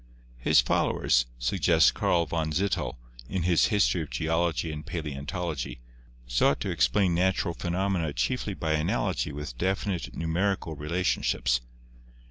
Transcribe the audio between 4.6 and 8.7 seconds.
and Paleontology,' sought to explain natural phenomena chiefly